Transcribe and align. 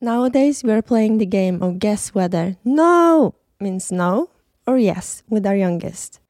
Nowadays, 0.00 0.62
we 0.62 0.72
are 0.72 0.82
playing 0.82 1.16
the 1.16 1.24
game 1.24 1.62
of 1.62 1.78
guess 1.78 2.14
whether 2.14 2.56
no 2.64 3.34
means 3.58 3.90
no 3.90 4.28
or 4.66 4.76
yes 4.76 5.22
with 5.26 5.46
our 5.46 5.56
youngest. 5.56 6.20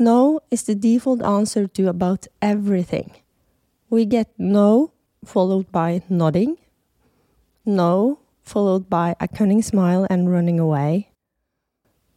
No 0.00 0.40
is 0.50 0.64
the 0.64 0.74
default 0.74 1.22
answer 1.22 1.68
to 1.68 1.88
about 1.88 2.26
everything. 2.42 3.12
We 3.88 4.04
get 4.04 4.34
no 4.36 4.92
followed 5.24 5.70
by 5.70 6.02
nodding, 6.08 6.58
no 7.64 8.18
followed 8.42 8.90
by 8.90 9.14
a 9.20 9.28
cunning 9.28 9.62
smile 9.62 10.04
and 10.10 10.32
running 10.32 10.58
away, 10.58 11.12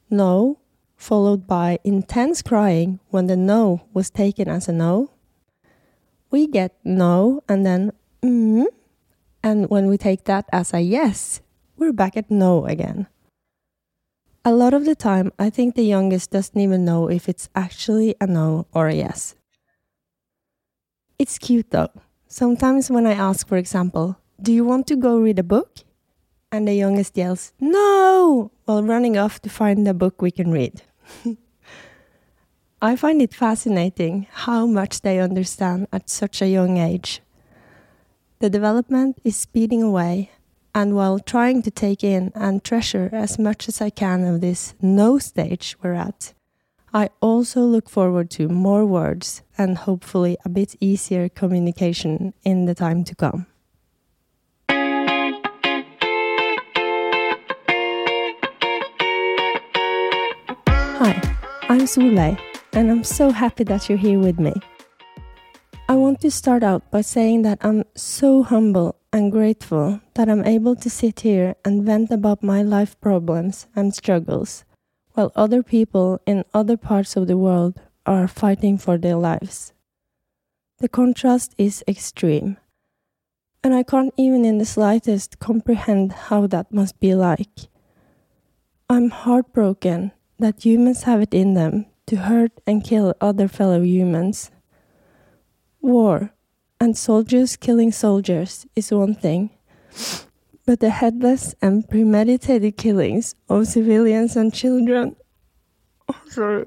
no 0.10 0.58
followed 0.96 1.46
by 1.46 1.78
intense 1.84 2.42
crying 2.42 3.00
when 3.10 3.28
the 3.28 3.38
no 3.38 3.86
was 3.94 4.10
taken 4.10 4.50
as 4.50 4.68
a 4.68 4.74
no. 4.74 5.12
We 6.32 6.48
get 6.48 6.74
no 6.84 7.44
and 7.48 7.66
then 7.66 7.92
mm, 8.24 8.66
and 9.44 9.70
when 9.70 9.88
we 9.88 9.98
take 9.98 10.26
that 10.26 10.46
as 10.52 10.74
a 10.74 10.82
yes, 10.82 11.42
we're 11.78 11.94
back 11.94 12.16
at 12.16 12.30
no 12.30 12.66
again. 12.66 13.08
A 14.44 14.54
lot 14.54 14.74
of 14.74 14.86
the 14.86 14.96
time, 14.96 15.32
I 15.38 15.50
think 15.50 15.76
the 15.76 15.86
youngest 15.86 16.32
doesn't 16.32 16.60
even 16.60 16.84
know 16.84 17.10
if 17.10 17.30
it's 17.30 17.50
actually 17.56 18.16
a 18.20 18.26
no 18.26 18.66
or 18.74 18.88
a 18.88 18.96
yes. 18.96 19.36
It's 21.20 21.38
cute 21.38 21.70
though. 21.70 21.92
Sometimes 22.28 22.90
when 22.90 23.06
I 23.06 23.14
ask, 23.14 23.48
for 23.48 23.58
example, 23.58 24.18
do 24.42 24.52
you 24.52 24.66
want 24.66 24.88
to 24.88 24.96
go 24.96 25.20
read 25.20 25.38
a 25.38 25.44
book? 25.44 25.80
And 26.52 26.68
the 26.68 26.74
youngest 26.74 27.16
yells, 27.16 27.54
no, 27.60 28.52
while 28.66 28.84
running 28.84 29.18
off 29.18 29.42
to 29.42 29.50
find 29.50 29.88
a 29.88 29.94
book 29.94 30.22
we 30.22 30.32
can 30.32 30.52
read. 30.52 30.82
I 32.82 32.96
find 32.96 33.22
it 33.22 33.34
fascinating 33.34 34.26
how 34.32 34.66
much 34.66 35.02
they 35.02 35.20
understand 35.20 35.88
at 35.94 36.10
such 36.10 36.42
a 36.42 36.50
young 36.50 36.78
age. 36.78 37.22
The 38.42 38.50
development 38.50 39.20
is 39.24 39.36
speeding 39.36 39.84
away, 39.84 40.32
and 40.74 40.96
while 40.96 41.20
trying 41.20 41.62
to 41.62 41.70
take 41.70 42.04
in 42.04 42.32
and 42.34 42.64
treasure 42.64 43.08
as 43.14 43.38
much 43.38 43.68
as 43.70 43.80
I 43.80 43.92
can 43.92 44.24
of 44.24 44.42
this 44.42 44.74
no 44.82 45.20
stage 45.20 45.78
we're 45.84 45.94
at, 45.94 46.34
I 46.92 47.12
also 47.22 47.62
look 47.62 47.88
forward 47.88 48.32
to 48.32 48.48
more 48.50 48.84
words 48.84 49.44
and 49.60 49.78
hopefully 49.78 50.38
a 50.44 50.50
bit 50.50 50.76
easier 50.80 51.30
communication 51.30 52.34
in 52.44 52.66
the 52.66 52.74
time 52.74 53.04
to 53.04 53.16
come. 53.16 53.46
Hi, 60.98 61.14
I'm 61.70 61.86
Solveig, 61.86 62.40
and 62.74 62.90
I'm 62.90 63.04
so 63.04 63.30
happy 63.30 63.66
that 63.66 63.88
you're 63.88 64.00
here 64.00 64.18
with 64.18 64.40
me. 64.40 64.54
Want 66.12 66.20
to 66.24 66.30
start 66.30 66.62
out 66.62 66.92
by 66.92 67.00
saying 67.00 67.44
that 67.44 67.64
I'm 67.64 67.86
so 67.96 68.44
humble 68.44 68.98
and 69.14 69.32
grateful 69.32 70.02
that 70.16 70.28
I'm 70.28 70.44
able 70.44 70.76
to 70.76 70.90
sit 70.90 71.22
here 71.22 71.56
and 71.64 71.86
vent 71.86 72.12
about 72.12 72.44
my 72.44 72.62
life 72.62 73.00
problems 73.00 73.68
and 73.78 73.96
struggles, 73.96 74.66
while 75.14 75.32
other 75.38 75.64
people 75.64 76.20
in 76.26 76.44
other 76.54 76.76
parts 76.76 77.16
of 77.16 77.28
the 77.28 77.38
world 77.38 77.80
are 78.06 78.28
fighting 78.28 78.78
for 78.78 78.98
their 78.98 79.16
lives. 79.16 79.72
The 80.80 80.90
contrast 80.90 81.56
is 81.58 81.82
extreme, 81.88 82.58
and 83.64 83.74
I 83.74 83.82
can't 83.82 84.14
even 84.18 84.44
in 84.44 84.58
the 84.58 84.66
slightest 84.66 85.40
comprehend 85.40 86.28
how 86.28 86.46
that 86.48 86.74
must 86.74 87.00
be 87.00 87.16
like. 87.16 87.72
I'm 88.90 89.12
heartbroken 89.12 90.12
that 90.40 90.66
humans 90.66 91.04
have 91.04 91.22
it 91.22 91.34
in 91.34 91.54
them 91.54 91.86
to 92.08 92.28
hurt 92.28 92.52
and 92.68 92.84
kill 92.84 93.16
other 93.22 93.48
fellow 93.48 93.82
humans 93.82 94.52
War 95.82 96.32
and 96.80 96.98
soldiers 96.98 97.56
killing 97.56 97.92
soldiers 97.92 98.66
is 98.76 98.92
one 98.92 99.16
thing, 99.16 99.50
but 100.66 100.80
the 100.80 100.92
headless 100.92 101.56
and 101.62 101.88
premeditated 101.90 102.78
killings 102.78 103.36
of 103.50 103.68
civilians 103.68 104.36
and 104.36 104.54
children, 104.54 105.16
oh, 106.08 106.66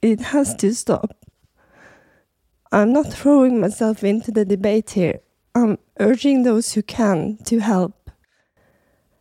it 0.00 0.20
has 0.20 0.54
to 0.56 0.74
stop. 0.74 1.16
I'm 2.70 2.92
not 2.92 3.12
throwing 3.12 3.60
myself 3.60 4.02
into 4.02 4.30
the 4.30 4.44
debate 4.44 4.90
here. 4.90 5.20
I'm 5.54 5.78
urging 6.00 6.42
those 6.42 6.72
who 6.72 6.82
can 6.82 7.36
to 7.44 7.58
help. 7.58 8.10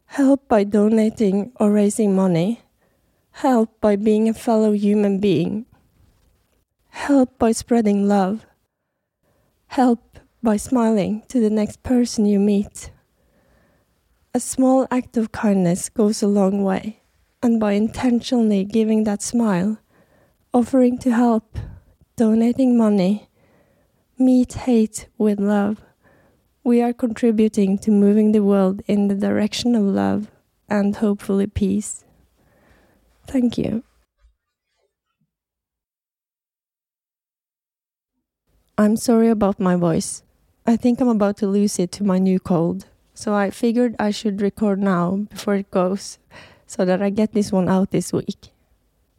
Help 0.06 0.48
by 0.48 0.64
donating 0.64 1.52
or 1.60 1.72
raising 1.72 2.16
money. 2.16 2.62
Help 3.32 3.82
by 3.82 3.96
being 3.96 4.30
a 4.30 4.34
fellow 4.34 4.72
human 4.72 5.20
being. 5.20 5.66
Help 6.90 7.38
by 7.38 7.52
spreading 7.52 8.08
love. 8.08 8.46
Help 9.72 10.20
by 10.44 10.58
smiling 10.58 11.24
to 11.30 11.40
the 11.40 11.50
next 11.50 11.82
person 11.82 12.26
you 12.26 12.38
meet. 12.38 12.92
A 14.34 14.40
small 14.42 14.86
act 14.92 15.16
of 15.16 15.32
kindness 15.32 15.88
goes 15.88 16.22
a 16.22 16.28
long 16.28 16.62
way, 16.62 17.00
and 17.42 17.58
by 17.58 17.72
intentionally 17.72 18.66
giving 18.66 19.06
that 19.06 19.22
smile, 19.22 19.78
offering 20.54 20.98
to 20.98 21.14
help, 21.14 21.58
donating 22.18 22.78
money, 22.78 23.30
meet 24.20 24.52
hate 24.68 25.08
with 25.18 25.40
love, 25.40 25.82
we 26.66 26.82
are 26.82 26.92
contributing 26.92 27.78
to 27.78 27.92
moving 27.92 28.34
the 28.34 28.44
world 28.44 28.82
in 28.88 29.08
the 29.08 29.16
direction 29.16 29.74
of 29.74 29.84
love 29.84 30.30
and 30.68 30.98
hopefully 30.98 31.48
peace. 31.48 32.04
Thank 33.26 33.58
you. 33.58 33.86
I'm 38.78 38.96
sorry 38.96 39.30
about 39.30 39.60
my 39.60 39.76
voice. 39.76 40.24
I 40.66 40.76
think 40.76 41.02
I'm 41.02 41.08
about 41.10 41.38
to 41.38 41.48
lose 41.48 41.78
it 41.80 41.92
to 41.94 42.04
my 42.04 42.18
new 42.18 42.40
cold. 42.40 42.86
So 43.14 43.34
I 43.34 43.50
figured 43.50 43.96
I 44.00 44.12
should 44.12 44.42
record 44.42 44.80
now 44.80 45.28
before 45.30 45.56
it 45.56 45.70
goes 45.72 46.18
so 46.66 46.86
that 46.86 47.02
I 47.02 47.10
get 47.10 47.34
this 47.34 47.52
one 47.52 47.70
out 47.70 47.92
this 47.92 48.14
week. 48.14 48.52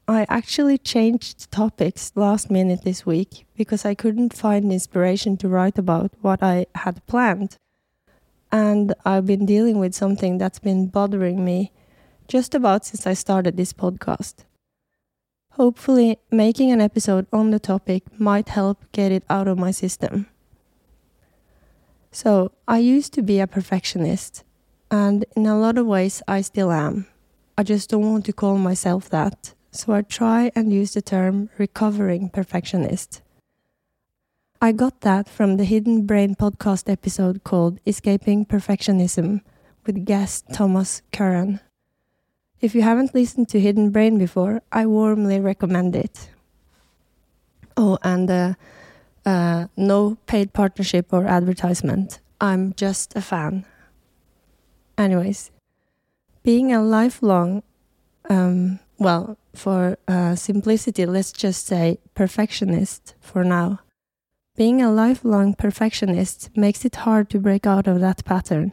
I 0.09 0.27
actually 0.29 0.79
changed 0.79 1.51
topics 1.53 2.13
last 2.17 2.51
minute 2.51 2.83
this 2.83 3.07
week 3.07 3.47
because 3.57 3.85
I 3.85 3.95
couldn't 3.95 4.35
find 4.35 4.73
inspiration 4.73 5.37
to 5.39 5.49
write 5.49 5.79
about 5.79 6.13
what 6.23 6.43
I 6.43 6.67
had 6.75 7.07
planned. 7.07 7.57
And 8.51 8.95
I've 9.05 9.27
been 9.27 9.47
dealing 9.47 9.79
with 9.79 9.95
something 9.95 10.39
that's 10.39 10.59
been 10.59 10.89
bothering 10.89 11.45
me 11.45 11.73
just 12.27 12.55
about 12.55 12.85
since 12.85 13.07
I 13.07 13.15
started 13.15 13.57
this 13.57 13.73
podcast. 13.73 14.45
Hopefully, 15.57 16.19
making 16.31 16.73
an 16.73 16.81
episode 16.81 17.27
on 17.31 17.51
the 17.51 17.59
topic 17.59 18.05
might 18.19 18.49
help 18.49 18.85
get 18.93 19.13
it 19.13 19.23
out 19.29 19.47
of 19.47 19.59
my 19.59 19.71
system. 19.71 20.27
So, 22.11 22.53
I 22.67 22.79
used 22.79 23.13
to 23.15 23.23
be 23.23 23.39
a 23.39 23.47
perfectionist, 23.47 24.45
and 24.91 25.27
in 25.37 25.47
a 25.47 25.59
lot 25.59 25.77
of 25.77 25.87
ways, 25.87 26.23
I 26.27 26.41
still 26.41 26.73
am. 26.73 27.07
I 27.59 27.65
just 27.65 27.91
don't 27.91 28.11
want 28.11 28.25
to 28.27 28.33
call 28.33 28.57
myself 28.57 29.11
that, 29.11 29.53
so 29.71 29.93
I 29.93 30.01
try 30.01 30.51
and 30.55 30.73
use 30.73 30.95
the 30.95 31.03
term 31.03 31.51
recovering 31.59 32.31
perfectionist. 32.31 33.21
I 34.61 34.73
got 34.73 35.03
that 35.03 35.29
from 35.29 35.59
the 35.59 35.65
Hidden 35.65 36.07
Brain 36.07 36.35
podcast 36.35 36.91
episode 36.91 37.45
called 37.45 37.79
Escaping 37.85 38.47
Perfectionism 38.47 39.43
with 39.85 40.07
guest 40.07 40.47
Thomas 40.55 41.03
Curran. 41.13 41.61
If 42.63 42.77
you 42.77 42.83
haven't 42.83 43.13
listened 43.13 43.49
to 43.49 43.61
Hidden 43.61 43.91
Brain 43.91 44.19
before, 44.19 44.63
I 44.71 44.87
warmly 44.87 45.41
recommend 45.41 45.97
it. 45.97 46.31
Oh, 47.77 47.99
and 48.05 48.31
uh, 48.31 48.55
uh, 49.27 49.67
no 49.77 50.17
paid 50.27 50.53
partnership 50.53 51.13
or 51.13 51.27
advertisement. 51.27 52.21
I'm 52.41 52.73
just 52.75 53.17
a 53.17 53.21
fan. 53.21 53.65
Anyways, 54.97 55.51
being 56.45 56.73
a 56.73 56.81
lifelong, 56.81 57.65
um, 58.31 58.79
well, 58.97 59.37
for 59.57 59.99
uh, 60.07 60.37
simplicity, 60.37 61.05
let's 61.05 61.33
just 61.33 61.67
say 61.67 61.99
perfectionist 62.15 63.17
for 63.21 63.43
now. 63.43 63.81
Being 64.55 64.81
a 64.81 64.93
lifelong 64.93 65.55
perfectionist 65.55 66.51
makes 66.57 66.85
it 66.85 66.95
hard 66.95 67.29
to 67.31 67.41
break 67.41 67.67
out 67.67 67.89
of 67.89 67.99
that 67.99 68.25
pattern 68.25 68.73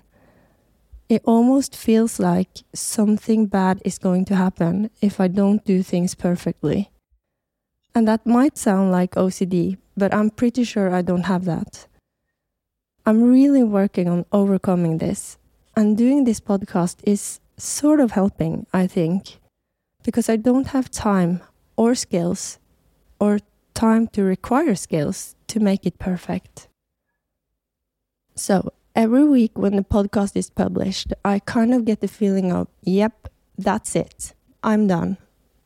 it 1.10 1.24
almost 1.26 1.76
feels 1.76 2.20
like 2.20 2.64
something 2.74 3.48
bad 3.48 3.82
is 3.84 3.98
going 3.98 4.26
to 4.26 4.36
happen 4.36 4.92
if 5.02 5.20
I 5.20 5.28
don't 5.28 5.66
do 5.66 5.82
things 5.82 6.14
perfectly. 6.14 6.92
And 7.96 8.08
that 8.08 8.28
might 8.28 8.58
sound 8.58 8.92
like 8.92 9.16
OCD, 9.16 9.78
but 9.98 10.14
I'm 10.14 10.30
pretty 10.30 10.64
sure 10.64 10.94
I 10.94 11.02
don't 11.02 11.26
have 11.26 11.46
that. 11.46 11.88
I'm 13.08 13.24
really 13.24 13.64
working 13.64 14.08
on 14.08 14.26
overcoming 14.32 15.00
this, 15.00 15.40
and 15.76 15.98
doing 15.98 16.26
this 16.26 16.40
podcast 16.40 16.98
is 17.04 17.40
sort 17.58 18.00
of 18.00 18.12
helping, 18.12 18.68
I 18.72 18.86
think, 18.86 19.40
because 20.04 20.30
I 20.30 20.36
don't 20.36 20.68
have 20.68 20.92
time 20.92 21.42
or 21.76 21.96
skills 21.96 22.60
or 23.20 23.40
time 23.74 24.08
to 24.10 24.24
require 24.24 24.76
skills 24.76 25.36
to 25.48 25.60
make 25.60 25.88
it 25.88 25.98
perfect. 25.98 26.68
So, 28.36 28.74
every 28.96 29.26
week 29.26 29.58
when 29.58 29.76
the 29.76 29.84
podcast 29.84 30.36
is 30.36 30.50
published, 30.50 31.14
I 31.24 31.40
kind 31.40 31.74
of 31.74 31.86
get 31.86 32.02
the 32.02 32.08
feeling 32.08 32.52
of, 32.52 32.68
yep, 32.82 33.30
that's 33.58 33.96
it. 33.96 34.34
I'm 34.64 34.88
done. 34.88 35.18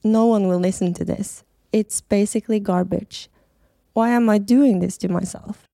No 0.04 0.25
one 0.25 0.48
will 0.48 0.60
listen 0.60 0.94
to 0.96 1.06
this. 1.06 1.44
It's 1.72 2.02
basically 2.02 2.60
garbage. 2.60 3.30
Why 3.94 4.10
am 4.10 4.30
I 4.30 4.38
doing 4.38 4.80
this 4.80 4.98
to 5.00 5.10
myself? 5.10 5.68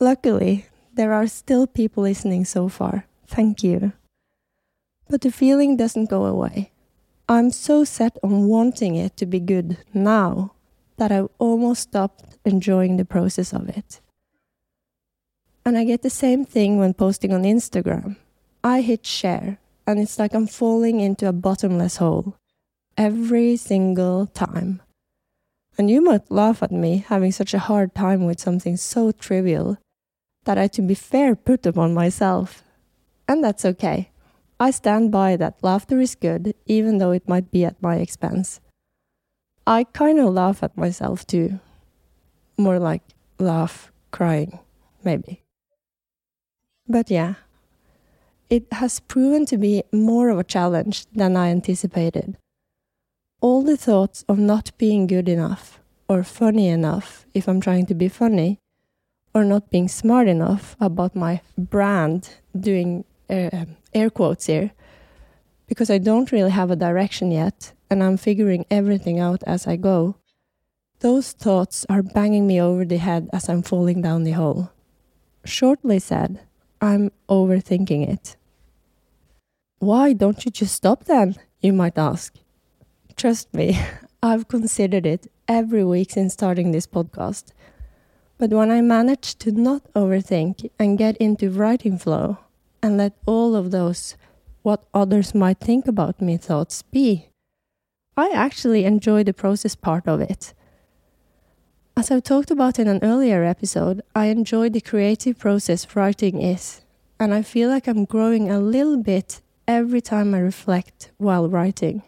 Luckily, 0.00 0.66
there 0.92 1.12
are 1.12 1.26
still 1.26 1.66
people 1.66 2.02
listening 2.02 2.44
so 2.44 2.68
far, 2.68 3.06
Thank 3.32 3.62
you. 3.62 3.94
But 5.08 5.22
the 5.22 5.32
feeling 5.32 5.78
doesn't 5.78 6.10
go 6.10 6.26
away. 6.26 6.70
I'm 7.30 7.50
so 7.50 7.82
set 7.82 8.18
on 8.22 8.46
wanting 8.46 8.94
it 8.94 9.16
to 9.16 9.24
be 9.24 9.40
good 9.40 9.78
now 9.94 10.52
that 10.98 11.10
I've 11.10 11.30
almost 11.38 11.82
stopped 11.82 12.36
enjoying 12.44 12.98
the 12.98 13.06
process 13.06 13.54
of 13.54 13.70
it. 13.70 14.02
And 15.64 15.78
I 15.78 15.84
get 15.84 16.02
the 16.02 16.10
same 16.10 16.44
thing 16.44 16.78
when 16.78 16.94
posting 16.94 17.32
on 17.32 17.44
Instagram. 17.44 18.16
I 18.64 18.80
hit 18.80 19.06
share, 19.06 19.58
and 19.86 20.00
it's 20.00 20.18
like 20.18 20.34
I'm 20.34 20.46
falling 20.46 21.00
into 21.00 21.28
a 21.28 21.32
bottomless 21.32 21.96
hole 21.96 22.36
every 22.96 23.56
single 23.56 24.26
time. 24.26 24.82
And 25.78 25.88
you 25.88 26.02
might 26.02 26.30
laugh 26.30 26.62
at 26.62 26.72
me 26.72 27.04
having 27.08 27.32
such 27.32 27.54
a 27.54 27.58
hard 27.58 27.94
time 27.94 28.26
with 28.26 28.40
something 28.40 28.76
so 28.76 29.12
trivial 29.12 29.78
that 30.44 30.58
I, 30.58 30.66
to 30.68 30.82
be 30.82 30.94
fair, 30.94 31.34
put 31.34 31.64
upon 31.64 31.94
myself. 31.94 32.62
And 33.28 33.42
that's 33.42 33.64
okay. 33.64 34.10
I 34.60 34.70
stand 34.70 35.10
by 35.10 35.36
that 35.36 35.62
laughter 35.62 36.00
is 36.00 36.14
good, 36.14 36.54
even 36.66 36.98
though 36.98 37.12
it 37.12 37.28
might 37.28 37.50
be 37.50 37.64
at 37.64 37.82
my 37.82 37.96
expense. 37.96 38.60
I 39.66 39.84
kind 39.84 40.18
of 40.18 40.34
laugh 40.34 40.62
at 40.62 40.76
myself 40.76 41.26
too. 41.26 41.60
More 42.58 42.78
like 42.78 43.02
laugh, 43.38 43.90
crying, 44.10 44.58
maybe. 45.02 45.41
But 46.92 47.10
yeah, 47.10 47.34
it 48.50 48.70
has 48.70 49.00
proven 49.00 49.46
to 49.46 49.56
be 49.56 49.82
more 49.92 50.28
of 50.28 50.38
a 50.38 50.44
challenge 50.44 51.06
than 51.14 51.38
I 51.38 51.48
anticipated. 51.48 52.36
All 53.40 53.62
the 53.62 53.78
thoughts 53.78 54.26
of 54.28 54.38
not 54.38 54.76
being 54.76 55.06
good 55.06 55.26
enough, 55.26 55.80
or 56.06 56.22
funny 56.22 56.68
enough 56.68 57.24
if 57.32 57.48
I'm 57.48 57.62
trying 57.62 57.86
to 57.86 57.94
be 57.94 58.08
funny, 58.08 58.58
or 59.34 59.42
not 59.42 59.70
being 59.70 59.88
smart 59.88 60.28
enough 60.28 60.76
about 60.80 61.16
my 61.16 61.40
brand, 61.56 62.28
doing 62.54 63.06
uh, 63.30 63.64
air 63.94 64.10
quotes 64.10 64.44
here, 64.44 64.72
because 65.66 65.88
I 65.88 65.96
don't 65.96 66.30
really 66.30 66.50
have 66.50 66.70
a 66.70 66.76
direction 66.76 67.30
yet 67.30 67.72
and 67.88 68.04
I'm 68.04 68.18
figuring 68.18 68.66
everything 68.70 69.18
out 69.18 69.42
as 69.46 69.66
I 69.66 69.76
go. 69.76 70.16
Those 71.00 71.32
thoughts 71.32 71.86
are 71.88 72.02
banging 72.02 72.46
me 72.46 72.60
over 72.60 72.84
the 72.84 72.98
head 72.98 73.30
as 73.32 73.48
I'm 73.48 73.62
falling 73.62 74.02
down 74.02 74.24
the 74.24 74.32
hole. 74.32 74.72
Shortly 75.46 75.98
said, 75.98 76.40
I'm 76.82 77.12
overthinking 77.28 78.08
it. 78.08 78.34
Why 79.78 80.12
don't 80.12 80.44
you 80.44 80.50
just 80.50 80.74
stop 80.74 81.04
then? 81.04 81.36
You 81.60 81.72
might 81.72 81.96
ask. 81.96 82.34
Trust 83.16 83.54
me, 83.54 83.78
I've 84.22 84.48
considered 84.48 85.06
it 85.06 85.30
every 85.46 85.84
week 85.84 86.10
since 86.10 86.32
starting 86.32 86.72
this 86.72 86.88
podcast. 86.88 87.52
But 88.36 88.50
when 88.50 88.72
I 88.72 88.80
manage 88.80 89.36
to 89.38 89.52
not 89.52 89.84
overthink 89.94 90.68
and 90.76 90.98
get 90.98 91.16
into 91.18 91.50
writing 91.50 91.98
flow 91.98 92.38
and 92.82 92.98
let 92.98 93.12
all 93.26 93.54
of 93.54 93.70
those 93.70 94.16
what 94.62 94.84
others 94.92 95.36
might 95.36 95.60
think 95.60 95.86
about 95.86 96.20
me 96.20 96.36
thoughts 96.36 96.82
be, 96.82 97.28
I 98.16 98.30
actually 98.30 98.84
enjoy 98.84 99.22
the 99.22 99.32
process 99.32 99.76
part 99.76 100.08
of 100.08 100.20
it. 100.20 100.52
As 101.94 102.10
I've 102.10 102.22
talked 102.22 102.50
about 102.50 102.78
in 102.78 102.88
an 102.88 103.00
earlier 103.02 103.44
episode, 103.44 104.00
I 104.14 104.26
enjoy 104.26 104.70
the 104.70 104.80
creative 104.80 105.38
process 105.38 105.94
writing 105.94 106.40
is, 106.40 106.80
and 107.20 107.34
I 107.34 107.42
feel 107.42 107.68
like 107.68 107.86
I'm 107.86 108.06
growing 108.06 108.50
a 108.50 108.58
little 108.58 108.96
bit 108.96 109.42
every 109.68 110.00
time 110.00 110.34
I 110.34 110.38
reflect 110.38 111.10
while 111.18 111.50
writing. 111.50 112.02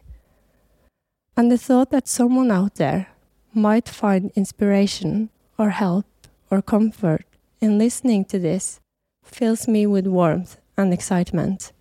And 1.36 1.52
the 1.52 1.58
thought 1.58 1.90
that 1.90 2.08
someone 2.08 2.50
out 2.50 2.76
there 2.76 3.08
might 3.52 3.88
find 3.88 4.32
inspiration 4.34 5.28
or 5.58 5.70
help 5.70 6.06
or 6.50 6.62
comfort 6.62 7.26
in 7.60 7.78
listening 7.78 8.24
to 8.26 8.38
this 8.38 8.80
fills 9.22 9.68
me 9.68 9.86
with 9.86 10.06
warmth 10.06 10.56
and 10.78 10.94
excitement. 10.94 11.72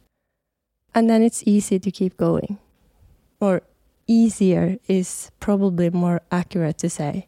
And 0.94 1.10
then 1.10 1.24
it's 1.24 1.48
easy 1.48 1.80
to 1.80 1.90
keep 1.90 2.18
going. 2.18 2.60
Or 3.40 3.62
easier 4.08 4.78
is 4.90 5.32
probably 5.40 5.90
more 5.90 6.22
accurate 6.32 6.78
to 6.80 6.90
say. 6.90 7.28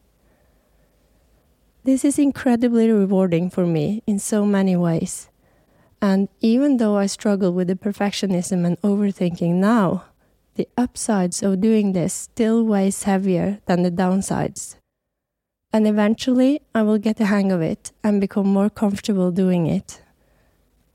This 1.85 2.03
is 2.03 2.17
incredibly 2.17 2.89
rewarding 2.89 3.51
for 3.51 3.67
me 3.67 4.01
in 4.07 4.17
so 4.17 4.43
many 4.43 4.75
ways. 4.75 5.29
And 6.01 6.29
even 6.41 6.77
though 6.77 6.97
I 6.97 7.05
struggle 7.05 7.53
with 7.53 7.67
the 7.67 7.75
perfectionism 7.75 8.65
and 8.65 8.81
overthinking 8.81 9.53
now, 9.53 10.05
the 10.55 10.67
upsides 10.75 11.43
of 11.43 11.61
doing 11.61 11.93
this 11.93 12.11
still 12.11 12.63
weighs 12.63 13.03
heavier 13.03 13.59
than 13.67 13.83
the 13.83 13.91
downsides. 13.91 14.77
And 15.71 15.87
eventually, 15.87 16.59
I 16.73 16.81
will 16.81 16.97
get 16.97 17.17
the 17.17 17.25
hang 17.25 17.51
of 17.51 17.61
it 17.61 17.91
and 18.03 18.19
become 18.19 18.47
more 18.47 18.71
comfortable 18.71 19.29
doing 19.29 19.67
it. 19.67 20.01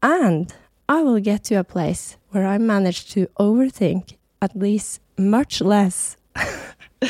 And 0.03 0.53
I 0.89 1.05
will 1.05 1.21
get 1.21 1.45
to 1.45 1.55
a 1.55 1.63
place 1.63 2.17
where 2.31 2.49
I 2.49 2.59
manage 2.59 3.09
to 3.13 3.29
overthink 3.39 4.17
at 4.43 4.57
least 4.57 5.01
much 5.17 5.61
less 5.61 6.17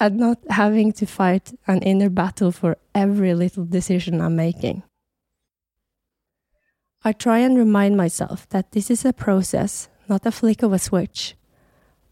and 0.00 0.16
not 0.16 0.38
having 0.50 0.92
to 0.92 1.06
fight 1.06 1.52
an 1.66 1.82
inner 1.82 2.10
battle 2.10 2.52
for 2.52 2.76
every 2.94 3.34
little 3.34 3.64
decision 3.64 4.20
I'm 4.20 4.36
making. 4.36 4.82
I 7.04 7.12
try 7.12 7.38
and 7.38 7.56
remind 7.56 7.96
myself 7.96 8.48
that 8.48 8.72
this 8.72 8.90
is 8.90 9.04
a 9.04 9.12
process, 9.12 9.88
not 10.08 10.26
a 10.26 10.32
flick 10.32 10.62
of 10.62 10.72
a 10.72 10.78
switch. 10.78 11.36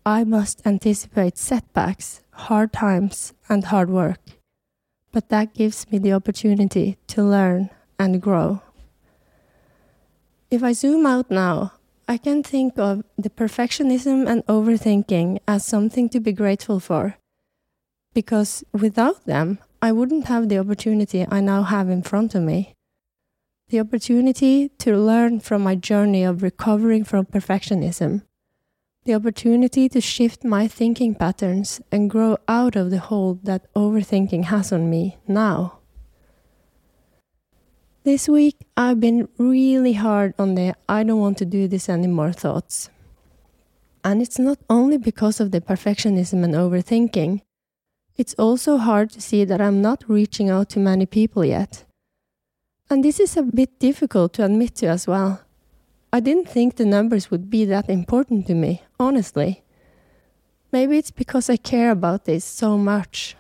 I 0.04 0.24
must 0.24 0.66
anticipate 0.66 1.38
setbacks, 1.38 2.22
hard 2.32 2.72
times, 2.72 3.32
and 3.48 3.64
hard 3.64 3.88
work 3.88 4.20
but 5.12 5.28
that 5.28 5.54
gives 5.54 5.90
me 5.92 5.98
the 5.98 6.14
opportunity 6.14 6.96
to 7.06 7.22
learn 7.22 7.68
and 7.98 8.20
grow. 8.20 8.62
If 10.50 10.62
I 10.62 10.72
zoom 10.72 11.06
out 11.06 11.30
now, 11.30 11.72
I 12.08 12.16
can 12.16 12.42
think 12.42 12.78
of 12.78 13.04
the 13.16 13.30
perfectionism 13.30 14.26
and 14.26 14.44
overthinking 14.46 15.38
as 15.46 15.64
something 15.64 16.08
to 16.08 16.20
be 16.20 16.32
grateful 16.32 16.80
for. 16.80 17.16
Because 18.14 18.64
without 18.72 19.24
them, 19.24 19.58
I 19.80 19.92
wouldn't 19.92 20.26
have 20.26 20.48
the 20.48 20.58
opportunity 20.58 21.26
I 21.28 21.40
now 21.40 21.62
have 21.62 21.88
in 21.88 22.02
front 22.02 22.34
of 22.34 22.42
me. 22.42 22.74
The 23.68 23.80
opportunity 23.80 24.68
to 24.78 24.96
learn 24.96 25.40
from 25.40 25.62
my 25.62 25.74
journey 25.74 26.24
of 26.24 26.42
recovering 26.42 27.04
from 27.04 27.26
perfectionism 27.26 28.22
the 29.04 29.14
opportunity 29.14 29.88
to 29.88 30.00
shift 30.00 30.44
my 30.44 30.68
thinking 30.68 31.14
patterns 31.14 31.80
and 31.90 32.08
grow 32.08 32.36
out 32.46 32.76
of 32.76 32.90
the 32.90 33.00
hold 33.00 33.44
that 33.44 33.72
overthinking 33.74 34.44
has 34.44 34.72
on 34.72 34.88
me 34.88 35.18
now. 35.26 35.78
This 38.04 38.28
week, 38.28 38.56
I've 38.76 39.00
been 39.00 39.28
really 39.38 39.94
hard 39.94 40.34
on 40.38 40.54
the 40.54 40.74
I 40.88 41.02
don't 41.02 41.20
want 41.20 41.38
to 41.38 41.44
do 41.44 41.66
this 41.68 41.88
anymore 41.88 42.32
thoughts. 42.32 42.90
And 44.04 44.20
it's 44.20 44.38
not 44.38 44.58
only 44.68 44.98
because 44.98 45.40
of 45.40 45.52
the 45.52 45.60
perfectionism 45.60 46.42
and 46.44 46.54
overthinking, 46.54 47.40
it's 48.16 48.34
also 48.34 48.76
hard 48.76 49.10
to 49.10 49.20
see 49.20 49.44
that 49.44 49.60
I'm 49.60 49.80
not 49.80 50.04
reaching 50.08 50.50
out 50.50 50.68
to 50.70 50.78
many 50.78 51.06
people 51.06 51.44
yet. 51.44 51.84
And 52.90 53.02
this 53.02 53.18
is 53.18 53.36
a 53.36 53.42
bit 53.42 53.78
difficult 53.78 54.34
to 54.34 54.44
admit 54.44 54.76
to 54.76 54.86
as 54.86 55.06
well. 55.06 55.40
I 56.12 56.20
didn't 56.20 56.48
think 56.48 56.76
the 56.76 56.84
numbers 56.84 57.30
would 57.30 57.48
be 57.48 57.64
that 57.64 57.88
important 57.88 58.46
to 58.48 58.54
me, 58.54 58.82
honestly. 59.00 59.62
Maybe 60.70 60.98
it's 60.98 61.10
because 61.10 61.48
I 61.48 61.56
care 61.56 61.90
about 61.90 62.26
this 62.26 62.44
so 62.44 62.76
much. 62.76 63.34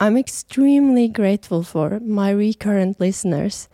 I'm 0.00 0.16
extremely 0.16 1.06
grateful 1.08 1.62
for 1.62 2.00
my 2.00 2.30
recurrent 2.30 2.98
listeners, 2.98 3.68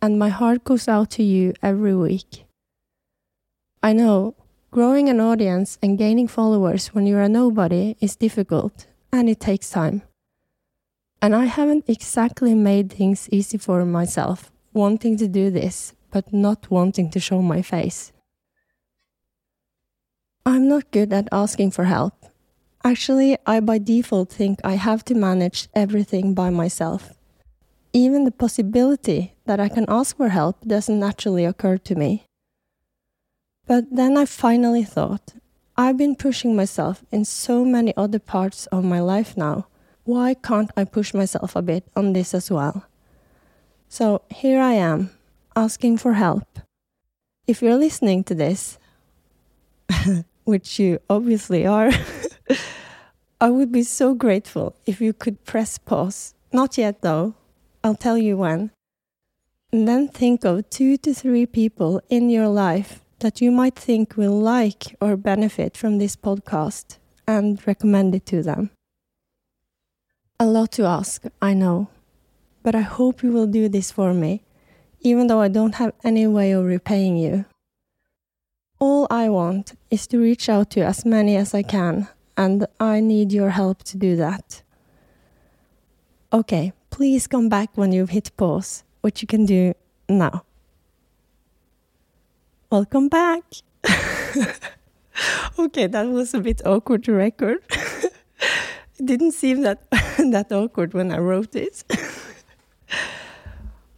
and 0.00 0.18
my 0.18 0.30
heart 0.30 0.64
goes 0.64 0.88
out 0.88 1.10
to 1.12 1.22
you 1.22 1.52
every 1.62 1.94
week. 1.94 2.46
I 3.82 3.92
know 3.92 4.34
growing 4.70 5.08
an 5.08 5.20
audience 5.20 5.78
and 5.82 5.96
gaining 5.96 6.28
followers 6.28 6.88
when 6.88 7.06
you're 7.06 7.22
a 7.22 7.28
nobody 7.28 7.96
is 8.00 8.16
difficult 8.16 8.86
and 9.12 9.28
it 9.28 9.40
takes 9.40 9.70
time. 9.70 10.02
And 11.22 11.34
I 11.34 11.46
haven't 11.46 11.88
exactly 11.88 12.54
made 12.54 12.92
things 12.92 13.28
easy 13.32 13.58
for 13.58 13.84
myself 13.84 14.52
wanting 14.72 15.16
to 15.16 15.26
do 15.26 15.50
this 15.50 15.94
but 16.10 16.32
not 16.32 16.70
wanting 16.70 17.10
to 17.10 17.20
show 17.20 17.42
my 17.42 17.62
face. 17.62 18.12
I'm 20.46 20.68
not 20.68 20.90
good 20.90 21.12
at 21.12 21.28
asking 21.32 21.72
for 21.72 21.84
help. 21.84 22.14
Actually, 22.84 23.36
I 23.44 23.60
by 23.60 23.78
default 23.78 24.30
think 24.30 24.60
I 24.64 24.74
have 24.74 25.04
to 25.06 25.14
manage 25.14 25.68
everything 25.74 26.32
by 26.32 26.48
myself. 26.50 27.12
Even 27.92 28.24
the 28.24 28.30
possibility 28.30 29.34
that 29.46 29.60
I 29.60 29.68
can 29.68 29.84
ask 29.88 30.16
for 30.16 30.28
help 30.28 30.60
doesn't 30.66 30.98
naturally 30.98 31.44
occur 31.44 31.78
to 31.78 31.94
me. 31.94 32.27
But 33.68 33.84
then 33.92 34.16
I 34.16 34.24
finally 34.24 34.82
thought, 34.82 35.34
I've 35.76 35.98
been 35.98 36.16
pushing 36.16 36.56
myself 36.56 37.04
in 37.12 37.26
so 37.26 37.66
many 37.66 37.94
other 37.98 38.18
parts 38.18 38.64
of 38.68 38.82
my 38.82 38.98
life 39.00 39.36
now. 39.36 39.66
Why 40.04 40.32
can't 40.32 40.70
I 40.74 40.84
push 40.84 41.12
myself 41.12 41.54
a 41.54 41.60
bit 41.60 41.84
on 41.94 42.14
this 42.14 42.32
as 42.32 42.50
well? 42.50 42.86
So 43.90 44.22
here 44.30 44.58
I 44.58 44.72
am, 44.72 45.10
asking 45.54 45.98
for 45.98 46.14
help. 46.14 46.60
If 47.46 47.60
you're 47.60 47.76
listening 47.76 48.24
to 48.24 48.34
this, 48.34 48.78
which 50.44 50.78
you 50.78 50.98
obviously 51.10 51.66
are, 51.66 51.90
I 53.40 53.50
would 53.50 53.70
be 53.70 53.82
so 53.82 54.14
grateful 54.14 54.76
if 54.86 54.98
you 54.98 55.12
could 55.12 55.44
press 55.44 55.76
pause. 55.76 56.32
Not 56.54 56.78
yet, 56.78 57.02
though. 57.02 57.34
I'll 57.84 57.94
tell 57.94 58.16
you 58.16 58.38
when. 58.38 58.70
And 59.70 59.86
then 59.86 60.08
think 60.08 60.46
of 60.46 60.70
two 60.70 60.96
to 60.96 61.12
three 61.12 61.44
people 61.44 62.00
in 62.08 62.30
your 62.30 62.48
life 62.48 63.04
that 63.20 63.40
you 63.40 63.50
might 63.50 63.74
think 63.76 64.16
will 64.16 64.38
like 64.38 64.96
or 65.00 65.16
benefit 65.16 65.76
from 65.76 65.98
this 65.98 66.16
podcast 66.16 66.98
and 67.26 67.64
recommend 67.66 68.14
it 68.14 68.26
to 68.26 68.42
them. 68.42 68.70
A 70.40 70.46
lot 70.46 70.72
to 70.72 70.84
ask, 70.84 71.24
I 71.42 71.54
know, 71.54 71.88
but 72.62 72.74
I 72.74 72.82
hope 72.82 73.22
you 73.22 73.32
will 73.32 73.46
do 73.46 73.68
this 73.68 73.90
for 73.90 74.14
me, 74.14 74.42
even 75.00 75.26
though 75.26 75.40
I 75.40 75.48
don't 75.48 75.74
have 75.76 75.92
any 76.04 76.26
way 76.26 76.52
of 76.52 76.64
repaying 76.64 77.16
you. 77.16 77.44
All 78.78 79.08
I 79.10 79.28
want 79.28 79.76
is 79.90 80.06
to 80.08 80.20
reach 80.20 80.48
out 80.48 80.70
to 80.70 80.82
as 80.82 81.04
many 81.04 81.36
as 81.36 81.54
I 81.54 81.62
can, 81.62 82.08
and 82.36 82.66
I 82.78 83.00
need 83.00 83.32
your 83.32 83.50
help 83.50 83.82
to 83.84 83.96
do 83.96 84.14
that. 84.16 84.62
Okay, 86.32 86.72
please 86.90 87.26
come 87.26 87.48
back 87.48 87.70
when 87.74 87.90
you've 87.90 88.10
hit 88.10 88.36
pause, 88.36 88.84
which 89.00 89.22
you 89.22 89.26
can 89.26 89.44
do 89.44 89.74
now. 90.08 90.44
Welcome 92.70 93.08
back. 93.08 93.44
okay, 95.58 95.86
that 95.86 96.06
was 96.06 96.34
a 96.34 96.40
bit 96.40 96.60
awkward 96.66 97.02
to 97.04 97.12
record. 97.12 97.60
it 97.70 98.12
didn't 99.06 99.32
seem 99.32 99.62
that 99.62 99.90
that 99.90 100.52
awkward 100.52 100.92
when 100.92 101.10
I 101.10 101.16
wrote 101.16 101.56
it. 101.56 101.82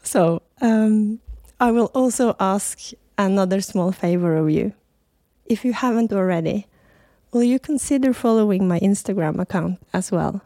so, 0.04 0.42
um, 0.60 1.18
I 1.58 1.72
will 1.72 1.90
also 1.96 2.36
ask 2.38 2.92
another 3.18 3.60
small 3.60 3.90
favor 3.90 4.36
of 4.36 4.48
you. 4.50 4.72
If 5.46 5.64
you 5.64 5.72
haven't 5.72 6.12
already, 6.12 6.68
will 7.32 7.42
you 7.42 7.58
consider 7.58 8.12
following 8.12 8.68
my 8.68 8.78
Instagram 8.78 9.40
account 9.40 9.80
as 9.92 10.12
well? 10.12 10.42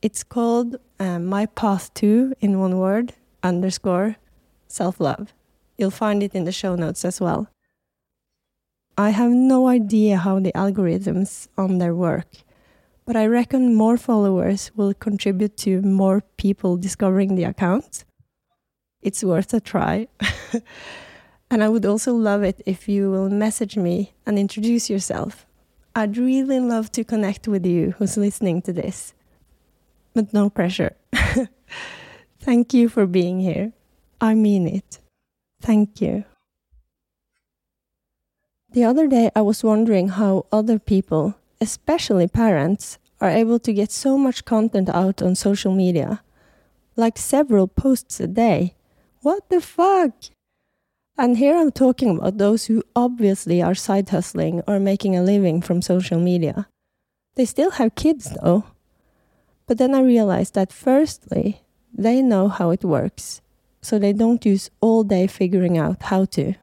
It's 0.00 0.22
called 0.22 0.76
uh, 1.00 1.18
My 1.18 1.46
Path 1.46 1.92
to, 1.94 2.34
in 2.38 2.60
one 2.60 2.78
word, 2.78 3.14
underscore 3.42 4.14
self 4.68 5.00
love. 5.00 5.34
You'll 5.78 5.92
find 5.92 6.22
it 6.22 6.34
in 6.34 6.44
the 6.44 6.52
show 6.52 6.74
notes 6.74 7.04
as 7.04 7.20
well. 7.20 7.48
I 8.98 9.10
have 9.10 9.30
no 9.30 9.68
idea 9.68 10.16
how 10.16 10.40
the 10.40 10.52
algorithms 10.52 11.46
on 11.56 11.78
there 11.78 11.94
work, 11.94 12.26
but 13.06 13.14
I 13.14 13.26
reckon 13.26 13.74
more 13.74 13.96
followers 13.96 14.72
will 14.74 14.92
contribute 14.92 15.56
to 15.58 15.80
more 15.82 16.22
people 16.36 16.76
discovering 16.76 17.36
the 17.36 17.44
account. 17.44 18.04
It's 19.00 19.22
worth 19.22 19.54
a 19.54 19.60
try. 19.60 20.08
and 21.50 21.62
I 21.62 21.68
would 21.68 21.86
also 21.86 22.12
love 22.12 22.42
it 22.42 22.60
if 22.66 22.88
you 22.88 23.08
will 23.08 23.30
message 23.30 23.76
me 23.76 24.14
and 24.26 24.36
introduce 24.36 24.90
yourself. 24.90 25.46
I'd 25.94 26.16
really 26.16 26.58
love 26.58 26.90
to 26.92 27.04
connect 27.04 27.46
with 27.46 27.64
you 27.64 27.94
who's 27.98 28.16
listening 28.16 28.62
to 28.62 28.72
this. 28.72 29.14
But 30.12 30.34
no 30.34 30.50
pressure. 30.50 30.96
Thank 32.40 32.74
you 32.74 32.88
for 32.88 33.06
being 33.06 33.38
here. 33.38 33.72
I 34.20 34.34
mean 34.34 34.66
it. 34.66 34.98
Thank 35.60 36.00
you. 36.00 36.24
The 38.70 38.84
other 38.84 39.06
day, 39.06 39.30
I 39.34 39.40
was 39.40 39.64
wondering 39.64 40.08
how 40.08 40.46
other 40.52 40.78
people, 40.78 41.34
especially 41.60 42.28
parents, 42.28 42.98
are 43.20 43.30
able 43.30 43.58
to 43.60 43.72
get 43.72 43.90
so 43.90 44.18
much 44.18 44.44
content 44.44 44.88
out 44.88 45.22
on 45.22 45.34
social 45.34 45.74
media. 45.74 46.22
Like 46.96 47.18
several 47.18 47.66
posts 47.66 48.20
a 48.20 48.26
day. 48.26 48.74
What 49.22 49.48
the 49.48 49.60
fuck? 49.60 50.12
And 51.16 51.36
here 51.38 51.56
I'm 51.56 51.72
talking 51.72 52.16
about 52.16 52.38
those 52.38 52.66
who 52.66 52.82
obviously 52.94 53.60
are 53.60 53.74
side 53.74 54.08
hustling 54.10 54.62
or 54.68 54.78
making 54.78 55.16
a 55.16 55.22
living 55.22 55.60
from 55.60 55.82
social 55.82 56.20
media. 56.20 56.68
They 57.34 57.44
still 57.44 57.72
have 57.72 57.96
kids 57.96 58.30
though. 58.42 58.64
But 59.66 59.78
then 59.78 59.94
I 59.94 60.00
realized 60.00 60.54
that 60.54 60.72
firstly, 60.72 61.62
they 61.92 62.22
know 62.22 62.48
how 62.48 62.70
it 62.70 62.84
works, 62.84 63.40
so 63.80 63.98
they 63.98 64.12
don't 64.12 64.44
use 64.44 64.70
all 64.80 65.04
day 65.04 65.26
figuring 65.26 65.78
out 65.78 66.02
how 66.04 66.24
to. 66.24 66.54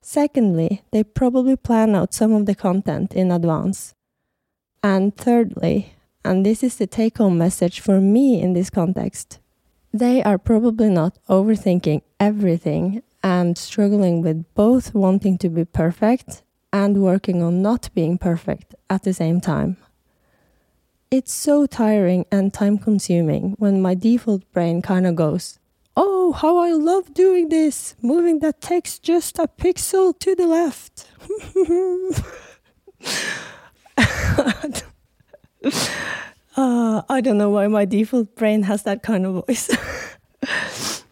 Secondly, 0.00 0.82
they 0.90 1.04
probably 1.04 1.56
plan 1.56 1.94
out 1.94 2.12
some 2.12 2.32
of 2.32 2.46
the 2.46 2.54
content 2.54 3.14
in 3.14 3.30
advance. 3.30 3.94
And 4.82 5.16
thirdly, 5.16 5.94
and 6.24 6.44
this 6.44 6.62
is 6.62 6.76
the 6.76 6.86
take 6.86 7.18
home 7.18 7.38
message 7.38 7.80
for 7.80 8.00
me 8.00 8.40
in 8.40 8.52
this 8.52 8.70
context, 8.70 9.38
they 9.92 10.22
are 10.22 10.38
probably 10.38 10.88
not 10.88 11.18
overthinking 11.28 12.02
everything 12.18 13.02
and 13.22 13.56
struggling 13.56 14.22
with 14.22 14.44
both 14.54 14.94
wanting 14.94 15.38
to 15.38 15.48
be 15.48 15.64
perfect 15.64 16.42
and 16.72 17.02
working 17.02 17.42
on 17.42 17.62
not 17.62 17.90
being 17.94 18.18
perfect 18.18 18.74
at 18.88 19.02
the 19.02 19.12
same 19.12 19.40
time. 19.40 19.76
It's 21.10 21.32
so 21.32 21.66
tiring 21.66 22.24
and 22.32 22.52
time 22.52 22.78
consuming 22.78 23.54
when 23.58 23.82
my 23.82 23.94
default 23.94 24.50
brain 24.52 24.80
kind 24.80 25.06
of 25.06 25.14
goes, 25.14 25.58
Oh, 25.96 26.32
how 26.32 26.58
I 26.58 26.72
love 26.72 27.12
doing 27.12 27.50
this! 27.50 27.94
Moving 28.00 28.38
that 28.38 28.62
text 28.62 29.02
just 29.02 29.38
a 29.38 29.46
pixel 29.46 30.18
to 30.20 30.34
the 30.34 30.46
left. 30.46 31.06
uh, 36.56 37.02
I 37.08 37.20
don't 37.20 37.36
know 37.36 37.50
why 37.50 37.66
my 37.66 37.84
default 37.84 38.34
brain 38.36 38.62
has 38.62 38.84
that 38.84 39.02
kind 39.02 39.26
of 39.26 39.44
voice. 39.46 39.68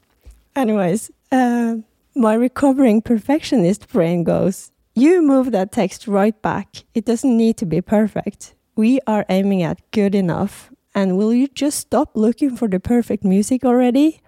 Anyways, 0.56 1.10
uh, 1.30 1.76
my 2.14 2.34
recovering 2.34 3.02
perfectionist 3.02 3.88
brain 3.88 4.24
goes, 4.24 4.72
You 4.94 5.20
move 5.20 5.52
that 5.52 5.72
text 5.72 6.08
right 6.08 6.40
back. 6.40 6.84
It 6.94 7.04
doesn't 7.04 7.36
need 7.36 7.58
to 7.58 7.66
be 7.66 7.82
perfect. 7.82 8.54
We 8.76 8.98
are 9.06 9.26
aiming 9.28 9.62
at 9.62 9.78
good 9.90 10.14
enough. 10.14 10.70
And 10.94 11.16
will 11.16 11.32
you 11.32 11.46
just 11.48 11.78
stop 11.78 12.16
looking 12.16 12.56
for 12.56 12.66
the 12.66 12.80
perfect 12.80 13.24
music 13.24 13.64
already? 13.64 14.20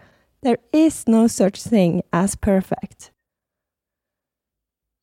There 0.43 0.59
is 0.73 1.07
no 1.07 1.29
such 1.29 1.63
thing 1.63 2.03
as 2.13 2.35
perfect. 2.35 3.13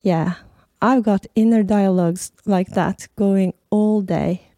Yeah, 0.03 0.33
I've 0.81 1.03
got 1.03 1.27
inner 1.33 1.63
dialogues 1.63 2.33
like 2.45 2.71
that 2.71 3.07
going 3.15 3.53
all 3.69 4.01
day. 4.01 4.51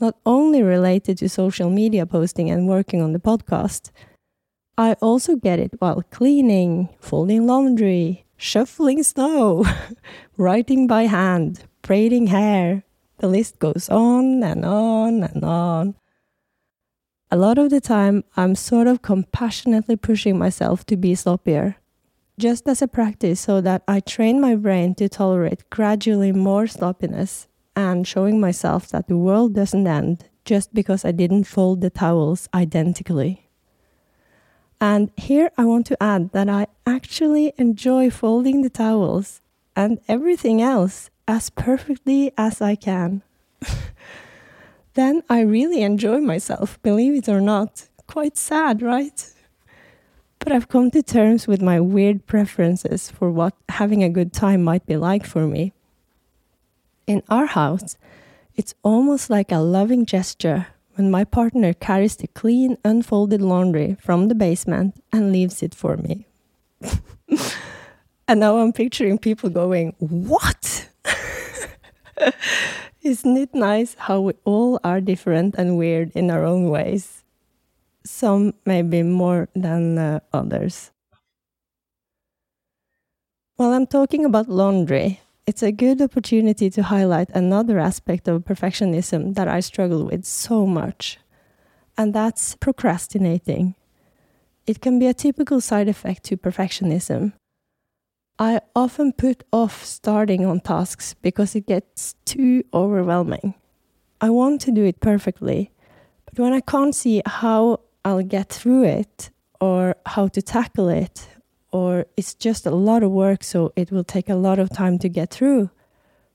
Not 0.00 0.16
only 0.24 0.62
related 0.62 1.18
to 1.18 1.28
social 1.28 1.68
media 1.68 2.06
posting 2.06 2.48
and 2.48 2.68
working 2.68 3.02
on 3.02 3.12
the 3.12 3.18
podcast, 3.18 3.90
I 4.78 4.92
also 5.02 5.34
get 5.34 5.58
it 5.58 5.72
while 5.80 6.04
cleaning, 6.12 6.90
folding 7.00 7.46
laundry, 7.46 8.24
shuffling 8.36 9.02
snow, 9.02 9.64
writing 10.36 10.86
by 10.86 11.06
hand, 11.06 11.64
braiding 11.82 12.28
hair. 12.28 12.84
The 13.18 13.26
list 13.26 13.58
goes 13.58 13.88
on 13.88 14.44
and 14.44 14.64
on 14.64 15.24
and 15.24 15.44
on 15.44 15.94
a 17.34 17.36
lot 17.36 17.58
of 17.58 17.70
the 17.70 17.80
time, 17.80 18.22
I'm 18.36 18.54
sort 18.54 18.86
of 18.86 19.02
compassionately 19.02 19.96
pushing 19.96 20.38
myself 20.38 20.86
to 20.86 20.96
be 20.96 21.14
sloppier, 21.14 21.74
just 22.38 22.68
as 22.68 22.80
a 22.80 22.86
practice 22.86 23.40
so 23.40 23.60
that 23.60 23.82
I 23.88 23.98
train 23.98 24.40
my 24.40 24.54
brain 24.54 24.94
to 24.94 25.08
tolerate 25.08 25.68
gradually 25.68 26.30
more 26.30 26.68
sloppiness 26.68 27.48
and 27.74 28.06
showing 28.06 28.38
myself 28.40 28.88
that 28.90 29.08
the 29.08 29.16
world 29.16 29.52
doesn't 29.52 29.84
end 29.84 30.28
just 30.44 30.72
because 30.72 31.04
I 31.04 31.10
didn't 31.10 31.42
fold 31.42 31.80
the 31.80 31.90
towels 31.90 32.48
identically. 32.54 33.50
And 34.80 35.10
here 35.16 35.50
I 35.58 35.64
want 35.64 35.86
to 35.86 36.00
add 36.00 36.30
that 36.34 36.48
I 36.48 36.68
actually 36.86 37.52
enjoy 37.58 38.10
folding 38.10 38.62
the 38.62 38.70
towels 38.70 39.40
and 39.74 39.98
everything 40.06 40.62
else 40.62 41.10
as 41.26 41.50
perfectly 41.50 42.30
as 42.38 42.62
I 42.62 42.76
can. 42.76 43.22
then 44.94 45.22
I 45.28 45.40
really 45.40 45.82
enjoy 45.82 46.20
myself, 46.20 46.80
believe 46.82 47.14
it 47.14 47.28
or 47.28 47.40
not. 47.40 47.88
Quite 48.06 48.36
sad, 48.36 48.82
right? 48.82 49.32
But 50.38 50.52
I've 50.52 50.68
come 50.68 50.90
to 50.90 51.02
terms 51.02 51.46
with 51.46 51.62
my 51.62 51.80
weird 51.80 52.26
preferences 52.26 53.10
for 53.10 53.30
what 53.30 53.54
having 53.68 54.02
a 54.02 54.08
good 54.08 54.32
time 54.32 54.62
might 54.62 54.86
be 54.86 54.96
like 54.96 55.24
for 55.24 55.46
me. 55.46 55.72
In 57.06 57.22
our 57.28 57.46
house, 57.46 57.96
it's 58.54 58.74
almost 58.82 59.30
like 59.30 59.50
a 59.50 59.58
loving 59.58 60.06
gesture 60.06 60.68
when 60.94 61.10
my 61.10 61.24
partner 61.24 61.72
carries 61.72 62.16
the 62.16 62.28
clean, 62.28 62.78
unfolded 62.84 63.42
laundry 63.42 63.96
from 64.00 64.28
the 64.28 64.34
basement 64.34 65.02
and 65.12 65.32
leaves 65.32 65.62
it 65.62 65.74
for 65.74 65.96
me. 65.96 66.26
and 68.28 68.40
now 68.40 68.58
I'm 68.58 68.72
picturing 68.72 69.18
people 69.18 69.50
going, 69.50 69.94
What? 69.98 70.88
Isn't 73.04 73.36
it 73.36 73.54
nice 73.54 73.94
how 73.98 74.22
we 74.22 74.32
all 74.44 74.80
are 74.82 74.98
different 74.98 75.56
and 75.56 75.76
weird 75.76 76.10
in 76.14 76.30
our 76.30 76.42
own 76.42 76.70
ways? 76.70 77.22
Some 78.02 78.54
maybe 78.64 79.02
more 79.02 79.50
than 79.54 79.98
uh, 79.98 80.20
others. 80.32 80.90
While 83.56 83.72
I'm 83.74 83.86
talking 83.86 84.24
about 84.24 84.48
laundry, 84.48 85.20
it's 85.46 85.62
a 85.62 85.70
good 85.70 86.00
opportunity 86.00 86.70
to 86.70 86.82
highlight 86.82 87.28
another 87.34 87.78
aspect 87.78 88.26
of 88.26 88.42
perfectionism 88.46 89.34
that 89.34 89.48
I 89.48 89.60
struggle 89.60 90.06
with 90.06 90.24
so 90.24 90.64
much, 90.64 91.18
and 91.98 92.14
that's 92.14 92.54
procrastinating. 92.56 93.74
It 94.66 94.80
can 94.80 94.98
be 94.98 95.08
a 95.08 95.14
typical 95.14 95.60
side 95.60 95.88
effect 95.88 96.24
to 96.24 96.38
perfectionism, 96.38 97.34
I 98.38 98.60
often 98.74 99.12
put 99.12 99.44
off 99.52 99.84
starting 99.84 100.44
on 100.44 100.60
tasks 100.60 101.14
because 101.22 101.54
it 101.54 101.66
gets 101.66 102.14
too 102.24 102.64
overwhelming. 102.74 103.54
I 104.20 104.30
want 104.30 104.60
to 104.62 104.72
do 104.72 104.84
it 104.84 105.00
perfectly, 105.00 105.70
but 106.24 106.38
when 106.38 106.52
I 106.52 106.60
can't 106.60 106.94
see 106.94 107.22
how 107.26 107.80
I'll 108.04 108.22
get 108.22 108.48
through 108.48 108.84
it, 108.84 109.30
or 109.60 109.96
how 110.04 110.28
to 110.28 110.42
tackle 110.42 110.88
it, 110.88 111.28
or 111.72 112.06
it's 112.16 112.34
just 112.34 112.66
a 112.66 112.70
lot 112.70 113.02
of 113.02 113.10
work, 113.10 113.42
so 113.42 113.72
it 113.76 113.90
will 113.90 114.04
take 114.04 114.28
a 114.28 114.34
lot 114.34 114.58
of 114.58 114.68
time 114.68 114.98
to 114.98 115.08
get 115.08 115.30
through, 115.30 115.70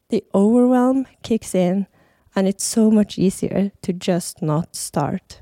the 0.10 0.24
overwhelm 0.34 1.06
kicks 1.22 1.53
in 1.53 1.86
and 2.36 2.48
it's 2.48 2.63
so 2.63 2.89
much 2.89 3.20
easier 3.20 3.72
to 3.82 3.94
just 3.94 4.41
not 4.41 4.75
start. 4.75 5.41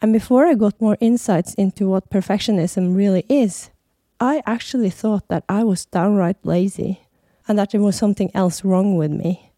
And 0.00 0.12
before 0.12 0.46
I 0.46 0.54
got 0.54 0.80
more 0.80 0.96
insights 1.00 1.54
into 1.54 1.88
what 1.88 2.10
perfectionism 2.10 2.96
really 2.96 3.24
is, 3.28 3.70
I 4.20 4.42
actually 4.46 4.90
thought 4.90 5.28
that 5.28 5.44
I 5.48 5.62
was 5.62 5.86
downright 5.86 6.38
lazy 6.42 7.02
and 7.46 7.58
that 7.58 7.70
there 7.70 7.80
was 7.80 7.96
something 7.96 8.30
else 8.34 8.64
wrong 8.64 8.96
with 8.96 9.12
me. 9.12 9.52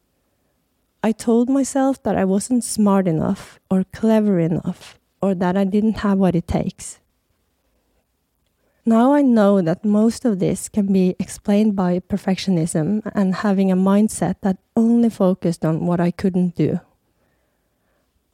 I 1.03 1.13
told 1.13 1.49
myself 1.49 2.03
that 2.03 2.17
I 2.17 2.27
wasn't 2.27 2.63
smart 2.63 3.09
enough 3.09 3.59
or 3.71 3.85
clever 3.85 4.39
enough 4.39 4.99
or 5.23 5.35
that 5.35 5.57
I 5.57 5.65
didn't 5.65 5.99
have 6.05 6.19
what 6.19 6.35
it 6.35 6.47
takes. 6.47 7.01
Now 8.85 9.15
I 9.15 9.23
know 9.23 9.63
that 9.63 9.85
most 9.85 10.25
of 10.25 10.41
this 10.41 10.69
can 10.69 10.93
be 10.93 11.17
explained 11.19 11.75
by 11.75 12.01
perfectionism 12.01 13.01
and 13.15 13.37
having 13.37 13.71
a 13.71 13.77
mindset 13.77 14.37
that 14.43 14.59
only 14.77 15.09
focused 15.09 15.65
on 15.65 15.87
what 15.87 16.01
I 16.01 16.11
couldn't 16.11 16.55
do. 16.55 16.81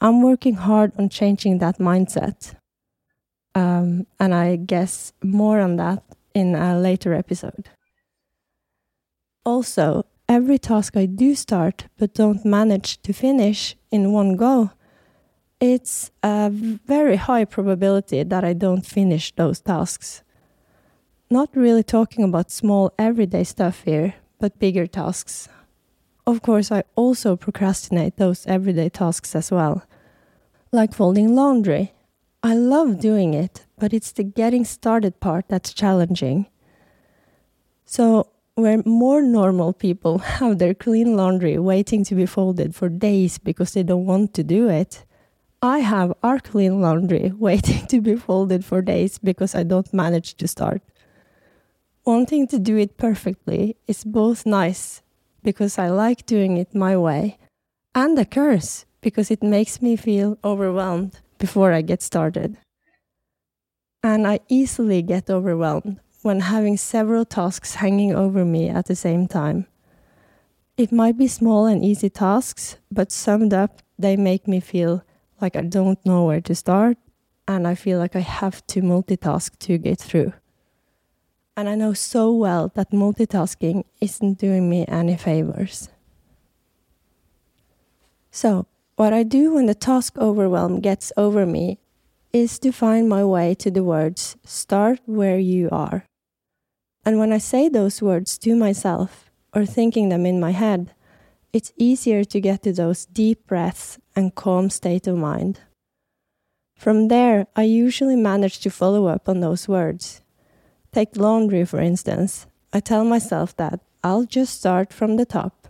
I'm 0.01 0.23
working 0.23 0.55
hard 0.55 0.93
on 0.99 1.09
changing 1.09 1.59
that 1.59 1.79
mindset. 1.79 2.55
Um, 3.57 4.07
and 4.21 4.35
I 4.35 4.57
guess 4.57 5.13
more 5.23 5.61
on 5.61 5.77
that 5.77 6.03
in 6.35 6.55
a 6.55 6.79
later 6.79 7.15
episode. 7.15 7.71
Also, 9.45 10.05
every 10.29 10.59
task 10.59 10.97
I 10.97 11.07
do 11.07 11.35
start 11.35 11.87
but 11.99 12.15
don't 12.15 12.45
manage 12.45 13.01
to 13.03 13.13
finish 13.13 13.77
in 13.91 14.13
one 14.13 14.37
go, 14.37 14.71
it's 15.59 16.11
a 16.23 16.51
very 16.51 17.17
high 17.17 17.47
probability 17.47 18.23
that 18.23 18.45
I 18.45 18.53
don't 18.53 18.85
finish 18.85 19.33
those 19.35 19.61
tasks 19.61 20.23
not 21.31 21.49
really 21.55 21.83
talking 21.83 22.25
about 22.25 22.51
small 22.51 22.93
everyday 22.99 23.45
stuff 23.45 23.83
here, 23.85 24.15
but 24.39 24.59
bigger 24.59 24.87
tasks. 24.87 25.49
Of 26.27 26.43
course, 26.43 26.71
I 26.71 26.85
also 26.95 27.37
procrastinate 27.37 28.17
those 28.17 28.47
everyday 28.47 28.89
tasks 28.89 29.35
as 29.35 29.51
well, 29.51 29.83
like 30.73 30.95
folding 30.95 31.35
laundry. 31.35 31.93
I 32.47 32.55
love 32.55 33.01
doing 33.01 33.35
it, 33.35 33.67
but 33.77 33.93
it's 33.93 34.13
the 34.13 34.23
getting 34.23 34.65
started 34.65 35.19
part 35.19 35.47
that's 35.49 35.75
challenging. 35.75 36.47
So, 37.85 38.29
where 38.55 38.85
more 38.87 39.21
normal 39.21 39.73
people 39.73 40.19
have 40.39 40.59
their 40.59 40.73
clean 40.73 41.17
laundry 41.17 41.59
waiting 41.59 42.05
to 42.05 42.15
be 42.15 42.25
folded 42.25 42.73
for 42.73 42.89
days 42.89 43.39
because 43.39 43.73
they 43.73 43.83
don't 43.83 44.07
want 44.07 44.33
to 44.35 44.45
do 44.45 44.69
it, 44.69 45.05
I 45.61 45.81
have 45.81 46.15
our 46.23 46.39
clean 46.39 46.81
laundry 46.81 47.33
waiting 47.37 47.85
to 47.89 48.01
be 48.01 48.15
folded 48.15 48.65
for 48.65 48.81
days 48.81 49.19
because 49.19 49.57
I 49.57 49.65
don't 49.65 49.93
manage 49.93 50.37
to 50.37 50.47
start 50.47 50.83
wanting 52.05 52.47
to 52.47 52.61
do 52.61 52.77
it 52.77 52.97
perfectly 52.97 53.77
is 53.89 54.05
both 54.05 54.47
nice 54.47 55.03
because 55.43 55.79
I 55.79 55.89
like 55.89 56.25
doing 56.25 56.59
it 56.59 56.77
my 56.77 56.97
way 56.97 57.39
and 57.97 58.17
a 58.17 58.25
curse 58.25 58.85
because 59.01 59.33
it 59.33 59.43
makes 59.43 59.83
me 59.83 59.97
feel 59.97 60.39
overwhelmed 60.45 61.19
before 61.39 61.73
I 61.73 61.83
get 61.83 62.03
started. 62.03 62.57
And 64.03 64.27
I 64.27 64.41
easily 64.49 65.03
get 65.03 65.31
overwhelmed 65.31 66.01
when 66.23 66.41
having 66.41 66.77
several 66.77 67.25
tasks 67.25 67.77
hanging 67.77 68.15
over 68.15 68.45
me 68.45 68.69
at 68.69 68.87
the 68.87 68.97
same 68.97 69.27
time. 69.27 69.67
It 70.77 70.93
might 70.93 71.17
be 71.17 71.27
small 71.27 71.67
and 71.67 71.85
easy 71.85 72.11
tasks, 72.11 72.77
but 72.91 73.11
summed 73.11 73.55
up, 73.55 73.83
they 73.99 74.17
make 74.17 74.47
me 74.47 74.61
feel 74.61 75.03
like 75.41 75.57
I 75.57 75.63
don't 75.63 76.05
know 76.05 76.25
where 76.25 76.41
to 76.43 76.55
start 76.55 76.99
and 77.49 77.67
I 77.67 77.75
feel 77.75 77.99
like 77.99 78.17
I 78.17 78.21
have 78.21 78.67
to 78.69 78.81
multitask 78.83 79.59
to 79.61 79.79
get 79.79 79.99
through. 79.99 80.33
And 81.57 81.69
I 81.69 81.75
know 81.75 81.95
so 81.95 82.33
well 82.33 82.71
that 82.75 82.91
multitasking 82.91 83.85
isn't 84.01 84.39
doing 84.39 84.69
me 84.69 84.85
any 84.89 85.17
favors. 85.17 85.89
So, 88.31 88.67
what 88.97 89.13
I 89.13 89.23
do 89.23 89.55
when 89.55 89.67
the 89.67 89.75
task 89.75 90.17
overwhelm 90.19 90.81
gets 90.81 91.13
over 91.17 91.47
me 91.47 91.79
is 92.33 92.59
to 92.59 92.73
find 92.73 93.09
my 93.09 93.25
way 93.25 93.55
to 93.55 93.71
the 93.71 93.85
words 93.85 94.37
start 94.45 95.01
where 95.07 95.39
you 95.39 95.69
are. 95.71 96.05
And 97.05 97.19
when 97.19 97.33
I 97.33 97.39
say 97.39 97.69
those 97.69 98.03
words 98.03 98.37
to 98.39 98.57
myself 98.57 99.31
or 99.55 99.65
thinking 99.65 100.09
them 100.09 100.27
in 100.27 100.41
my 100.41 100.51
head, 100.51 100.93
it's 101.53 101.73
easier 101.77 102.25
to 102.25 102.41
get 102.41 102.63
to 102.65 102.73
those 102.73 103.07
deep 103.07 103.47
breaths 103.47 103.99
and 104.15 104.35
calm 104.35 104.71
state 104.71 105.07
of 105.07 105.17
mind. 105.17 105.61
From 106.77 107.09
there, 107.09 107.47
I 107.57 107.63
usually 107.63 108.17
manage 108.17 108.61
to 108.61 108.71
follow 108.71 109.07
up 109.07 109.29
on 109.29 109.41
those 109.41 109.69
words 109.69 110.21
Take 110.93 111.17
laundry, 111.17 111.65
for 111.65 111.79
instance. 111.79 112.47
I 112.73 112.81
tell 112.81 113.05
myself 113.05 113.55
that 113.57 113.81
I'll 114.03 114.25
just 114.25 114.59
start 114.59 114.93
from 114.93 115.17
the 115.17 115.27
top, 115.27 115.66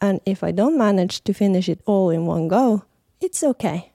and 0.00 0.20
if 0.26 0.42
I 0.42 0.52
don't 0.52 0.78
manage 0.78 1.22
to 1.24 1.32
finish 1.32 1.68
it 1.68 1.80
all 1.86 2.10
in 2.10 2.26
one 2.26 2.48
go, 2.48 2.84
it's 3.20 3.42
okay. 3.42 3.92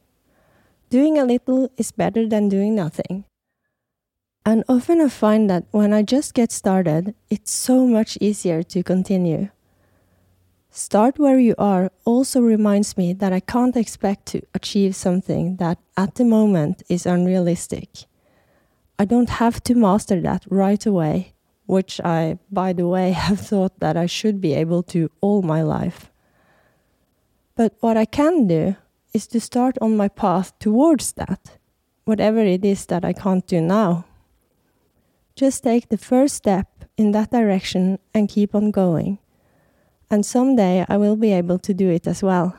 Doing 0.89 1.17
a 1.17 1.25
little 1.25 1.71
is 1.77 1.91
better 1.91 2.27
than 2.27 2.49
doing 2.49 2.75
nothing. 2.75 3.25
And 4.45 4.63
often 4.67 4.99
I 4.99 5.09
find 5.09 5.49
that 5.49 5.65
when 5.71 5.93
I 5.93 6.01
just 6.01 6.33
get 6.33 6.51
started, 6.51 7.13
it's 7.29 7.51
so 7.51 7.85
much 7.85 8.17
easier 8.19 8.63
to 8.63 8.83
continue. 8.83 9.49
Start 10.71 11.19
where 11.19 11.37
you 11.37 11.53
are 11.57 11.91
also 12.05 12.41
reminds 12.41 12.97
me 12.97 13.13
that 13.13 13.33
I 13.33 13.41
can't 13.41 13.75
expect 13.75 14.25
to 14.27 14.41
achieve 14.53 14.95
something 14.95 15.57
that 15.57 15.77
at 15.95 16.15
the 16.15 16.25
moment 16.25 16.81
is 16.89 17.05
unrealistic. 17.05 18.05
I 18.97 19.05
don't 19.05 19.29
have 19.29 19.61
to 19.63 19.75
master 19.75 20.21
that 20.21 20.45
right 20.49 20.83
away, 20.85 21.30
which 21.71 22.01
I, 22.03 22.37
by 22.51 22.73
the 22.73 22.85
way, 22.85 23.11
have 23.27 23.39
thought 23.39 23.79
that 23.79 23.95
I 23.95 24.05
should 24.05 24.41
be 24.41 24.53
able 24.53 24.83
to 24.91 25.09
all 25.21 25.41
my 25.41 25.61
life. 25.63 26.11
But 27.55 27.75
what 27.79 27.95
I 27.95 28.03
can 28.03 28.45
do 28.45 28.75
is 29.13 29.25
to 29.27 29.39
start 29.39 29.77
on 29.79 29.95
my 29.95 30.09
path 30.09 30.51
towards 30.59 31.13
that, 31.13 31.57
whatever 32.03 32.39
it 32.39 32.65
is 32.65 32.85
that 32.87 33.05
I 33.05 33.13
can't 33.13 33.47
do 33.47 33.61
now. 33.61 34.03
Just 35.33 35.63
take 35.63 35.87
the 35.87 35.97
first 35.97 36.35
step 36.35 36.67
in 36.97 37.13
that 37.13 37.31
direction 37.31 37.99
and 38.13 38.27
keep 38.27 38.53
on 38.53 38.71
going. 38.71 39.19
And 40.09 40.25
someday 40.25 40.85
I 40.89 40.97
will 40.97 41.15
be 41.15 41.31
able 41.31 41.59
to 41.59 41.73
do 41.73 41.89
it 41.89 42.05
as 42.05 42.21
well. 42.21 42.57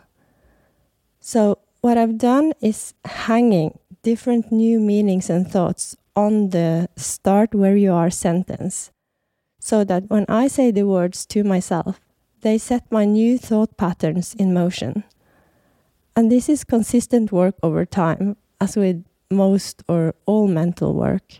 So, 1.20 1.58
what 1.82 1.98
I've 1.98 2.16
done 2.16 2.54
is 2.62 2.94
hanging 3.04 3.78
different 4.02 4.50
new 4.50 4.80
meanings 4.80 5.28
and 5.28 5.46
thoughts 5.46 5.96
on 6.16 6.50
the 6.50 6.88
start 6.96 7.54
where 7.54 7.76
you 7.76 7.92
are 7.92 8.10
sentence, 8.10 8.90
so 9.64 9.84
that 9.84 10.10
when 10.10 10.26
I 10.28 10.48
say 10.48 10.72
the 10.72 10.82
words 10.82 11.24
to 11.26 11.44
myself, 11.44 12.00
they 12.40 12.58
set 12.58 12.90
my 12.90 13.04
new 13.04 13.38
thought 13.38 13.76
patterns 13.76 14.34
in 14.34 14.52
motion. 14.52 15.04
And 16.16 16.32
this 16.32 16.48
is 16.48 16.64
consistent 16.64 17.30
work 17.30 17.54
over 17.62 17.86
time, 17.86 18.36
as 18.60 18.74
with 18.74 19.04
most 19.30 19.84
or 19.86 20.16
all 20.26 20.48
mental 20.48 20.94
work. 20.94 21.38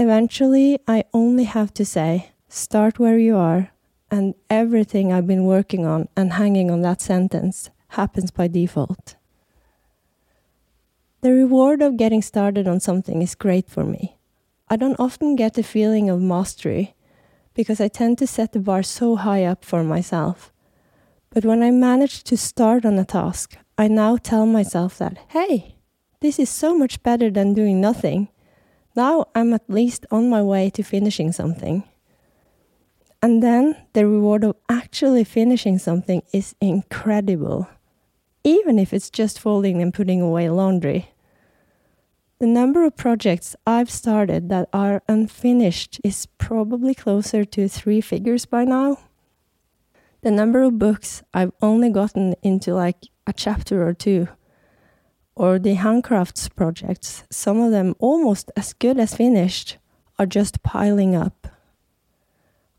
Eventually, 0.00 0.80
I 0.88 1.04
only 1.14 1.44
have 1.44 1.72
to 1.74 1.84
say, 1.84 2.32
start 2.48 2.98
where 2.98 3.18
you 3.18 3.36
are, 3.36 3.70
and 4.10 4.34
everything 4.50 5.12
I've 5.12 5.28
been 5.28 5.44
working 5.44 5.86
on 5.86 6.08
and 6.16 6.32
hanging 6.32 6.72
on 6.72 6.82
that 6.82 7.00
sentence 7.00 7.70
happens 7.90 8.32
by 8.32 8.48
default. 8.48 9.14
The 11.20 11.30
reward 11.30 11.82
of 11.82 11.96
getting 11.96 12.20
started 12.20 12.66
on 12.66 12.80
something 12.80 13.22
is 13.22 13.36
great 13.36 13.70
for 13.70 13.84
me. 13.84 14.16
I 14.68 14.74
don't 14.74 14.98
often 14.98 15.36
get 15.36 15.54
the 15.54 15.62
feeling 15.62 16.10
of 16.10 16.20
mastery 16.20 16.96
because 17.54 17.80
I 17.80 17.88
tend 17.88 18.18
to 18.18 18.26
set 18.26 18.52
the 18.52 18.58
bar 18.58 18.82
so 18.82 19.16
high 19.16 19.44
up 19.44 19.64
for 19.64 19.84
myself. 19.84 20.52
But 21.30 21.44
when 21.44 21.62
I 21.62 21.70
manage 21.70 22.24
to 22.24 22.36
start 22.36 22.84
on 22.84 22.98
a 22.98 23.04
task, 23.04 23.56
I 23.78 23.88
now 23.88 24.16
tell 24.16 24.46
myself 24.46 24.98
that, 24.98 25.18
hey, 25.28 25.76
this 26.20 26.38
is 26.38 26.50
so 26.50 26.76
much 26.76 27.02
better 27.02 27.30
than 27.30 27.54
doing 27.54 27.80
nothing. 27.80 28.28
Now 28.94 29.26
I'm 29.34 29.54
at 29.54 29.68
least 29.68 30.06
on 30.10 30.28
my 30.28 30.42
way 30.42 30.70
to 30.70 30.82
finishing 30.82 31.32
something. 31.32 31.84
And 33.22 33.42
then 33.42 33.76
the 33.92 34.06
reward 34.06 34.44
of 34.44 34.56
actually 34.68 35.24
finishing 35.24 35.78
something 35.78 36.22
is 36.32 36.54
incredible, 36.60 37.68
even 38.44 38.78
if 38.78 38.92
it's 38.92 39.10
just 39.10 39.38
folding 39.38 39.80
and 39.80 39.94
putting 39.94 40.20
away 40.20 40.50
laundry. 40.50 41.11
The 42.42 42.48
number 42.48 42.84
of 42.84 42.96
projects 42.96 43.54
I've 43.68 43.88
started 43.88 44.48
that 44.48 44.68
are 44.72 45.04
unfinished 45.08 46.00
is 46.02 46.26
probably 46.38 46.92
closer 46.92 47.44
to 47.44 47.68
three 47.68 48.00
figures 48.00 48.46
by 48.46 48.64
now. 48.64 48.98
The 50.22 50.32
number 50.32 50.62
of 50.62 50.76
books 50.76 51.22
I've 51.32 51.52
only 51.62 51.88
gotten 51.88 52.34
into 52.42 52.74
like 52.74 52.96
a 53.28 53.32
chapter 53.32 53.86
or 53.86 53.94
two, 53.94 54.26
or 55.36 55.60
the 55.60 55.76
handcrafts 55.76 56.52
projects, 56.52 57.22
some 57.30 57.60
of 57.60 57.70
them 57.70 57.94
almost 58.00 58.50
as 58.56 58.72
good 58.72 58.98
as 58.98 59.14
finished, 59.14 59.78
are 60.18 60.26
just 60.26 60.64
piling 60.64 61.14
up. 61.14 61.46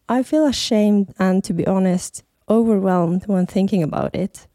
I 0.09 0.23
feel 0.23 0.45
ashamed 0.45 1.13
and, 1.17 1.41
to 1.45 1.53
be 1.53 1.65
honest, 1.65 2.25
overwhelmed 2.49 3.27
when 3.27 3.45
thinking 3.45 3.81
about 3.81 4.13
it 4.13 4.45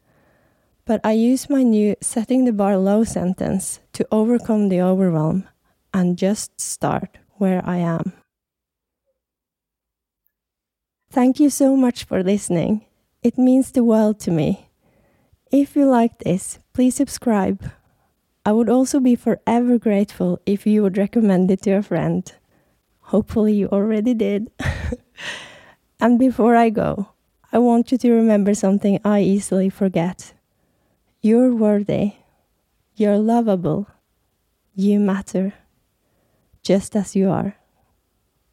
but 0.89 0.99
I 1.03 1.11
use 1.11 1.51
my 1.51 1.61
new 1.61 1.95
setting 2.01 2.45
the 2.45 2.51
bar 2.51 2.75
low 2.75 3.03
sentence 3.03 3.79
to 3.99 4.07
overcome 4.11 4.69
the 4.69 4.79
overwhelm 4.79 5.43
and 5.93 6.17
just 6.17 6.55
start 6.55 7.17
where 7.35 7.61
I 7.65 7.79
am. 7.79 8.13
Thank 11.11 11.41
you 11.41 11.49
so 11.49 11.75
much 11.75 12.05
for 12.05 12.23
listening. 12.23 12.85
It 13.21 13.37
means 13.37 13.73
the 13.73 13.83
world 13.83 14.21
to 14.21 14.31
me. 14.31 14.69
If 15.51 15.75
you 15.75 15.85
like 15.85 16.19
this, 16.19 16.59
please 16.71 16.95
subscribe. 16.95 17.71
I 18.45 18.53
would 18.53 18.69
also 18.69 19.01
be 19.01 19.17
forever 19.17 19.77
grateful 19.77 20.39
if 20.45 20.65
you 20.65 20.81
would 20.83 20.97
recommend 20.97 21.51
it 21.51 21.63
to 21.63 21.71
a 21.71 21.83
friend. 21.83 22.23
Hopefully, 23.11 23.53
you 23.53 23.67
already 23.67 24.13
did. 24.13 24.49
and 25.99 26.17
before 26.17 26.55
I 26.55 26.69
go, 26.69 27.09
I 27.51 27.57
want 27.57 27.91
you 27.91 27.97
to 27.97 28.13
remember 28.13 28.53
something 28.53 29.01
I 29.03 29.23
easily 29.23 29.69
forget. 29.69 30.31
You're 31.21 31.53
worthy. 31.53 32.13
You're 32.99 33.17
lovable. 33.17 33.87
You 34.75 34.99
matter. 34.99 35.53
Just 36.63 36.97
as 36.97 37.15
you 37.15 37.29
are. 37.29 37.55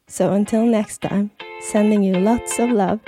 So 0.07 0.31
until 0.31 0.65
next 0.65 1.01
time, 1.01 1.31
sending 1.59 2.01
you 2.01 2.13
lots 2.13 2.57
of 2.57 2.69
love 2.69 3.01